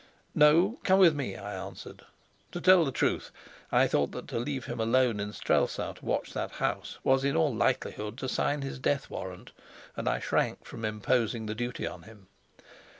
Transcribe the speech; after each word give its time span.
"No, 0.33 0.79
come 0.83 0.97
with 0.97 1.13
me," 1.13 1.35
I 1.35 1.53
answered. 1.53 2.01
To 2.53 2.59
tell 2.59 2.83
the 2.85 2.91
truth, 2.91 3.29
I 3.71 3.85
thought 3.85 4.09
that 4.13 4.27
to 4.29 4.39
leave 4.39 4.65
him 4.65 4.79
alone 4.79 5.19
in 5.19 5.31
Strelsau 5.31 5.93
to 5.93 6.03
watch 6.03 6.33
that 6.33 6.53
house 6.53 6.97
was 7.03 7.23
in 7.23 7.37
all 7.37 7.53
likelihood 7.53 8.17
to 8.17 8.27
sign 8.27 8.63
his 8.63 8.79
death 8.79 9.11
warrant, 9.11 9.51
and 9.95 10.09
I 10.09 10.17
shrank 10.19 10.65
from 10.65 10.85
imposing 10.85 11.45
the 11.45 11.53
duty 11.53 11.85
on 11.85 12.01
him. 12.01 12.29